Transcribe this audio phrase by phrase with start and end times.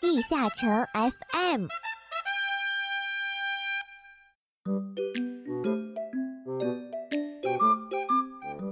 [0.00, 1.66] 地下城 FM。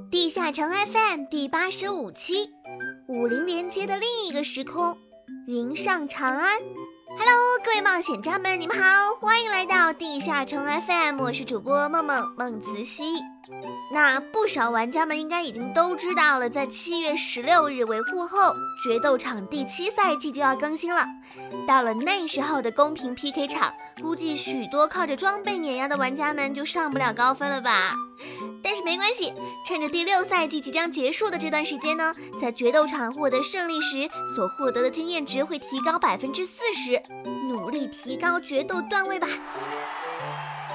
[0.08, 2.50] 地下城 FM 第八十五期，
[3.08, 4.96] 武林连接的另一个时空，
[5.48, 6.60] 云上长安。
[7.19, 13.03] Hello，各位冒险家们，你们好，欢迎来到地下城 FM，我是主播梦梦梦慈溪。
[13.92, 18.52] 那不少玩家们应该已经都知道了，在七月十六日维护后，
[18.83, 21.05] 决斗场第七赛季就要更新了。
[21.66, 23.73] 到了那时候的公平 PK 场，
[24.03, 27.95] 估计许多靠着装备碾压的玩家们就上不了高分了吧。
[28.62, 29.33] 但是没关系，
[29.65, 37.01] 趁着第六赛季即将结束的这段时间呢，在决斗场获得胜利时所获得的经验值会提高百分之四十，
[37.48, 39.28] 努力提高决斗段位吧。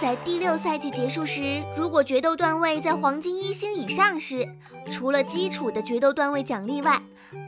[0.01, 4.43] 在第六赛季结束时，如果决斗段位在黄金一星以上时，
[4.91, 6.99] 除了基础的决斗段位奖励外，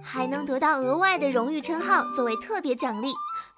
[0.03, 3.07] 还能得到额外的荣誉称号作为特别奖励。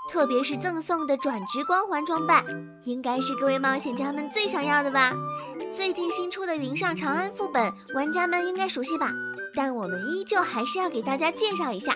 [0.10, 2.46] 特别是赠送的转职光环装扮，
[2.86, 5.12] 应该是各位冒险家们最想要的吧？
[5.76, 9.12] 最近新出的《云上长安》副本，玩家们应该熟悉吧？
[9.54, 11.94] 但我们依旧还是要给大家介绍一下。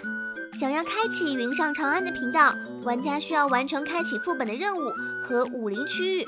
[0.59, 4.91] 想要开启《云上长安》的频道，玩家需要完成开启副本的任务
[5.23, 6.25] 和武林区域。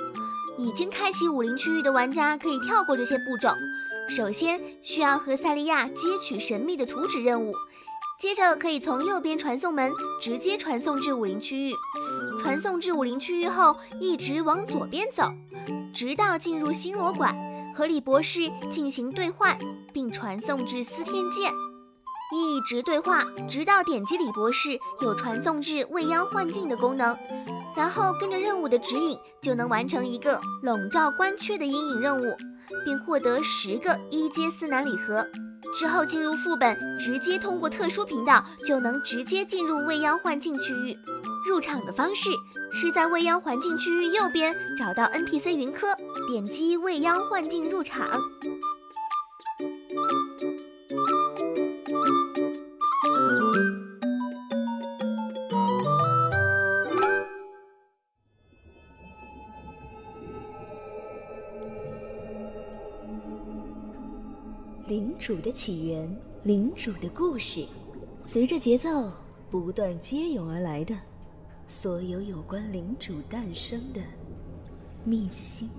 [0.57, 3.49] 已经开启武林区域的玩家可以跳过这些步骤。
[4.09, 7.53] 首先需要和赛利亚接取神秘的图纸任务。
[8.19, 9.91] 接着可以从右边传送门
[10.21, 11.73] 直接传送至武林区域，
[12.39, 15.23] 传送至武林区域后，一直往左边走，
[15.91, 17.35] 直到进入星罗馆，
[17.75, 19.57] 和李博士进行兑换，
[19.91, 21.51] 并传送至司天剑，
[22.31, 27.17] 一直对话，直到点击李博士有传送至未央幻境的功能，
[27.75, 32.37] 然后跟着任务的指引，就能完成一个笼罩关阙的阴影任务，
[32.85, 35.25] 并获得十个一阶四难礼盒。
[35.73, 40.97] 之后进入副本，直接通过特殊频道就能直接进入未央幻境区域。
[41.47, 42.29] 入场的方式
[42.71, 45.87] 是在未央环境区域右边找到 NPC 云科，
[46.29, 48.05] 点击未央幻境入场。
[64.91, 67.65] 领主的起源，领主的故事，
[68.25, 69.09] 随着节奏
[69.49, 70.93] 不断接涌而来的，
[71.65, 74.01] 所有有关领主诞生的
[75.05, 75.69] 秘辛。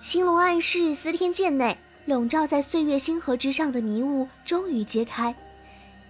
[0.00, 5.32] 星罗暗室司天剑内，笼罩在岁月星河之上的迷雾终于揭开。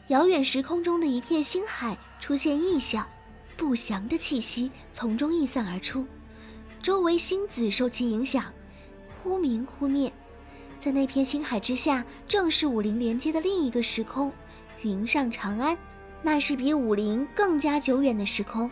[0.08, 3.06] 遥远时空中的一片星海出现异象，
[3.56, 6.06] 不祥的气息从中溢散而出，
[6.82, 8.44] 周围星子受其影响，
[9.22, 10.12] 忽明忽灭。
[10.78, 14.30] 在那片星海之下，正是武林连接的另一个时空——
[14.82, 15.76] 云上长安。
[16.20, 18.70] 那是比武林更加久远的时空。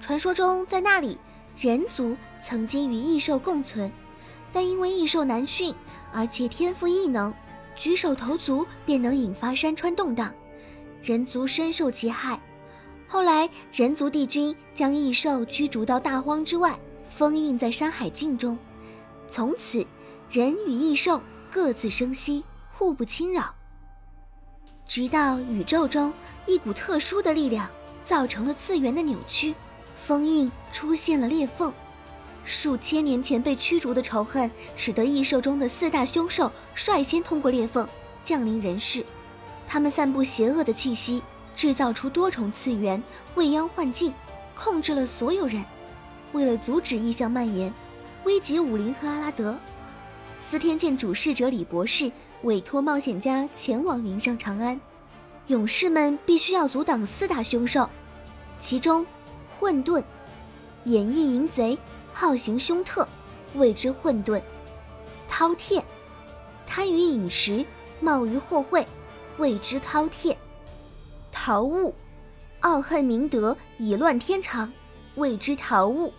[0.00, 1.16] 传说中，在那里，
[1.56, 3.88] 人族曾经与异兽共存，
[4.50, 5.72] 但因为异兽难驯，
[6.12, 7.32] 而且天赋异能，
[7.76, 10.34] 举手投足便能引发山川动荡。
[11.02, 12.40] 人族深受其害，
[13.08, 18.56] 后来人族帝君将异兽驱逐到大荒之外，封印在山海境中。
[19.26, 19.84] 从此，
[20.30, 21.20] 人与异兽
[21.50, 23.52] 各自生息，互不侵扰。
[24.86, 26.12] 直到宇宙中
[26.46, 27.68] 一股特殊的力量
[28.04, 29.56] 造成了次元的扭曲，
[29.96, 31.72] 封印出现了裂缝。
[32.44, 37.88] 数千年前被驱逐的仇恨，使得异兽中的四大凶兽率先通过裂缝
[38.22, 39.04] 降临人世。
[39.66, 41.22] 他们散布邪恶的气息，
[41.54, 43.02] 制造出多重次元
[43.34, 44.12] 未央幻境，
[44.54, 45.64] 控制了所有人。
[46.32, 47.72] 为了阻止异象蔓延，
[48.24, 49.58] 危及武林和阿拉德，
[50.40, 52.10] 司天剑主事者李博士
[52.42, 54.80] 委托冒险家前往云上长安。
[55.48, 57.88] 勇士们必须要阻挡四大凶兽，
[58.58, 59.04] 其中
[59.58, 60.02] 混沌、
[60.84, 61.76] 演绎淫贼，
[62.12, 63.06] 好行凶特，
[63.54, 64.40] 谓之混沌；
[65.30, 65.82] 饕餮，
[66.66, 67.66] 贪于饮食，
[68.00, 68.86] 冒于祸会。
[69.38, 70.36] 谓之饕餮，
[71.30, 71.94] 桃物，
[72.60, 74.72] 傲恨明德，以乱天长，
[75.16, 76.12] 谓之桃物；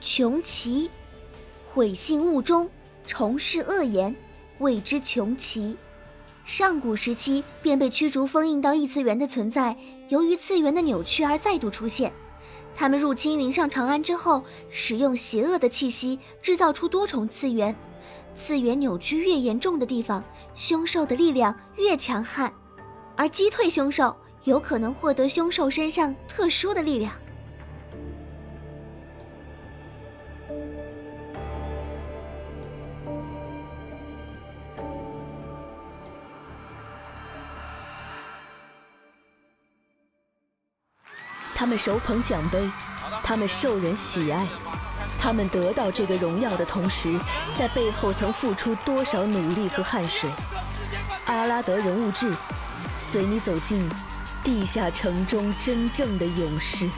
[0.00, 0.90] 穷奇，
[1.72, 2.68] 毁信物中，
[3.06, 4.14] 重施恶言，
[4.58, 5.76] 谓之穷奇。
[6.44, 9.76] 上古时期便被驱逐封印到异次元的存在，
[10.08, 12.12] 由于次元的扭曲而再度出现。
[12.74, 17.74] 他们入侵云上长安之后，使用邪恶的气息制造出多重次元。
[18.38, 20.22] 次元扭曲越严重的地方，
[20.54, 22.50] 凶兽的力量越强悍，
[23.16, 27.12] 而击退凶兽有可能获得凶兽身上特殊的力量。
[41.54, 42.70] 他们手捧奖杯，
[43.24, 44.46] 他们受人喜爱，
[45.18, 47.18] 他们得到这个荣耀的同时，
[47.56, 50.30] 在背后曾付出多少努力和汗水？
[51.26, 52.32] 阿拉德人物志，
[52.98, 53.86] 随你走进
[54.42, 56.88] 地下城中真正的勇士。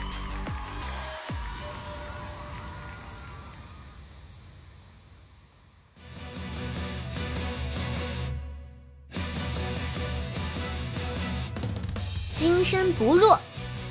[12.35, 13.37] 金身不弱。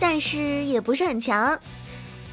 [0.03, 1.61] 但是也不是很强。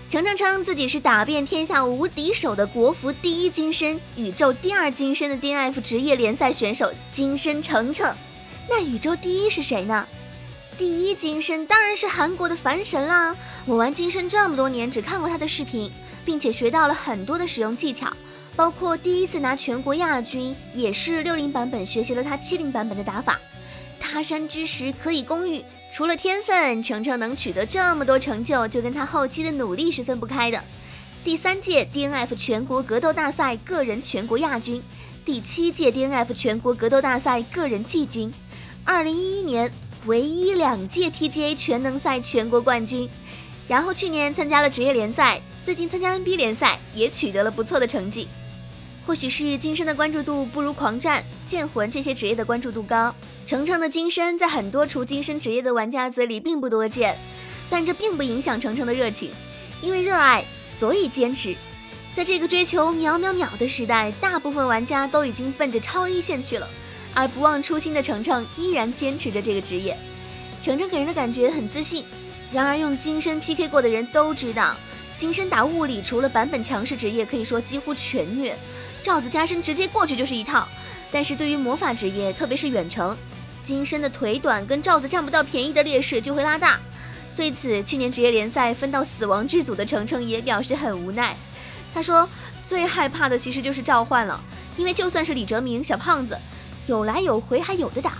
[0.10, 8.16] 程程称自己是打遍天下无敌手的国服第一金身、宇宙第二金身的 DNF 职业联赛选手金身程程。
[8.70, 10.08] 那宇宙第一是谁呢？
[10.78, 13.36] 第一金身当然是韩国的凡神啦！
[13.66, 15.92] 我玩金身这么多年，只看过他的视频，
[16.24, 18.10] 并且学到了很多的使用技巧，
[18.56, 23.38] 包括第一次拿全国亚军也是六零版本学习了他七零版本的打法。
[24.00, 25.62] 他山之石可以攻玉。
[25.98, 30.64] 除了天分，程程能取得这么多成就，就跟他后期的努力是分不开的。
[31.24, 34.80] 第三届 DNF 全国格斗大赛个人全国亚军，
[35.26, 38.32] 第七届 DNF 全国格斗大赛个人季军，
[38.86, 39.72] 二零一一年
[40.06, 43.10] 唯一两届 TGA 全能赛全国冠军，
[43.68, 48.28] 然后去年参加了职业联赛，最近参加 NB 联赛也取得了不错的成绩。
[49.08, 53.16] 或许是金身的关注度不如狂战、剑魂这些职业的关注度高，
[53.46, 57.18] 程程的金身在很多除金身职业的玩家嘴里并不多见，
[57.70, 59.32] 但这并不影响程程的热情，
[59.82, 60.44] 因为热爱
[60.78, 61.56] 所以坚持。
[62.14, 66.68] 在这个追求秒秒秒的时代，大部分玩家都已经奔着超一线去了，
[67.14, 69.96] 而不忘初心的程程依然坚持着这个职业。
[70.62, 72.04] 程程给人的感觉很自信，
[72.52, 74.76] 然而用金身 PK 过的人都知道，
[75.16, 78.54] 金身打物理除了版本强势职业，可以说几乎全虐。
[79.02, 80.68] 罩子加身直接过去就是一套，
[81.12, 83.16] 但是对于魔法职业，特别是远程，
[83.64, 86.80] 金身的腿短跟罩子占不到便宜的劣势就会拉大。
[87.36, 91.36] 对此，去年职业联赛分到死亡之组的程程也表示很无奈。
[91.94, 92.28] 他说
[92.68, 94.40] 最害怕的其实就是召唤了，
[94.76, 96.38] 因为就算是李哲明小胖子，
[96.88, 98.18] 有来有回还有的打，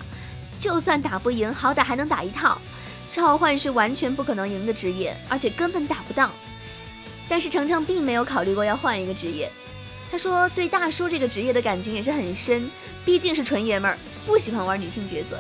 [0.58, 2.58] 就算打不赢，好歹还能打一套。
[3.10, 6.30] 召唤是完全不可能赢的职业，而且根本打不到。
[7.28, 9.52] 但是程程并没有考虑过要换一个职业。
[10.10, 12.70] 他说：“对大叔这个职业的感情也是很深，
[13.04, 15.38] 毕竟是纯爷们儿，不喜欢玩女性角色。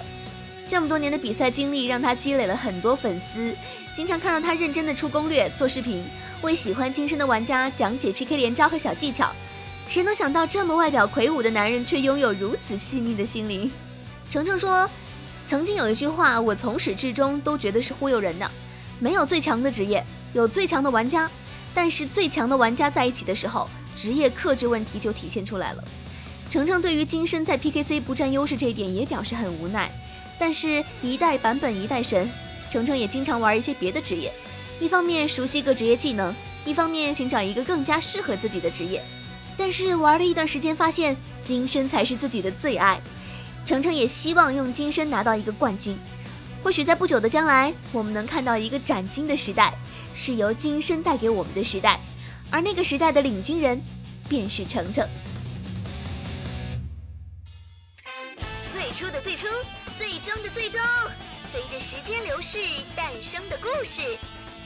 [0.67, 3.55] 这么多年的比赛经历，让他积累了很多粉丝，
[3.95, 6.03] 经常看到他认真的出攻略、做视频，
[6.41, 9.31] 为喜欢金身的玩家讲解 PK 连招和小技巧。
[9.87, 13.71] 谁能想到，这么外表魁梧的男人，却拥有如此细腻的心灵？”
[14.29, 14.89] 程程说
[15.47, 18.51] ：“曾经有一句话，我从始至终都觉得是忽悠人的。
[18.99, 20.03] 没有最强的职业，
[20.33, 21.31] 有最强的玩家，
[21.73, 25.83] 但是最强的玩家在一起的时候。”职业克制问题就体现出来了。
[26.49, 29.91] 程程对于金身在 PKC 不占优势这一点也表示很无奈。
[30.39, 32.29] 但是，一代版本一代神，
[32.71, 34.31] 程程也经常玩一些别的职业，
[34.79, 36.33] 一方面熟悉各职业技能，
[36.63, 39.01] 一方面寻找一个更加适合自己的职业。
[39.57, 43.01] 但是玩了一段时间，发现金身才是自己的最爱。
[43.65, 45.97] 程程也希望用金身拿到一个冠军。
[46.63, 49.73] 或许在不久的将来，我们能看到一个崭新的时代，
[50.13, 52.00] 是由金身带给我们的时代。
[52.49, 53.81] 而那个时代的领军人，
[54.29, 55.07] 便是程程。
[58.74, 59.45] 最初的最初，
[59.98, 60.79] 最终的最终，
[61.51, 62.57] 随着时间流逝
[62.95, 64.17] 诞生的故事。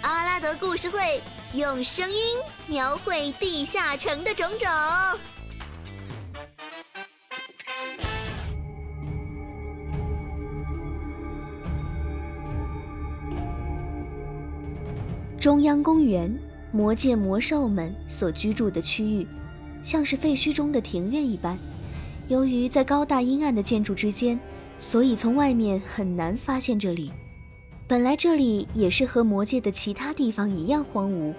[0.02, 1.22] 阿拉德故事会
[1.54, 4.70] 用声音描绘地下城的种种。
[15.40, 16.51] 中央公园。
[16.72, 19.28] 魔界魔兽们所居住的区域，
[19.84, 21.58] 像是废墟中的庭院一般。
[22.28, 24.40] 由于在高大阴暗的建筑之间，
[24.80, 27.12] 所以从外面很难发现这里。
[27.88, 31.34] 本来这里也是和魔界的其他地方一样荒芜，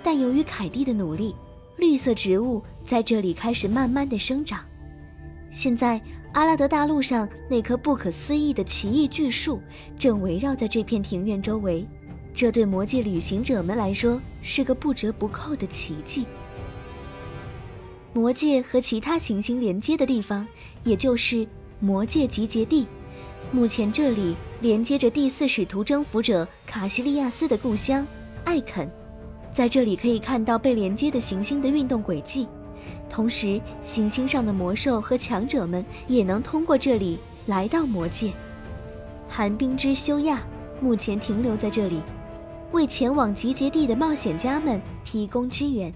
[0.00, 1.34] 但由于凯蒂的努力，
[1.76, 4.60] 绿色植物在这里开始慢慢的生长。
[5.50, 6.00] 现在，
[6.34, 9.60] 阿拉德大陆上那棵不可思议的奇异巨树
[9.98, 11.84] 正围绕在这片庭院周围。
[12.38, 16.24] 这对魔界旅行者们来说是个不折不扣的奇迹。
[18.12, 20.46] 魔界和其他行星连接的地方，
[20.84, 21.44] 也就是
[21.80, 22.86] 魔界集结地。
[23.50, 28.06] 目前这里连接着第四使徒征服者卡西利亚斯的故乡
[28.44, 28.88] 艾肯，
[29.50, 32.46] 在这里可以看到被连接的行星的运动轨迹，
[33.10, 38.30] 同时行星上的魔兽和强者们也能通过这里来到魔界。
[39.28, 40.40] 寒冰之修亚
[40.80, 42.00] 目前停留在这里。
[42.72, 45.92] 为前往集结地的冒险家们提供支援。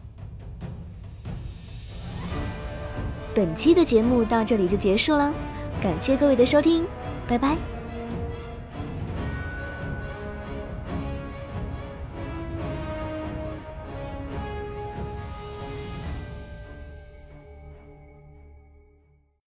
[3.35, 5.33] 本期的节目到这里就结束了
[5.81, 6.85] 感谢各位的收听
[7.26, 7.72] 拜拜。